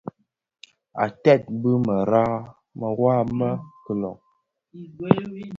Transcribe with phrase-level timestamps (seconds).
[1.03, 1.71] Ated bi
[2.79, 3.49] mewaa më
[3.83, 4.17] kiloň,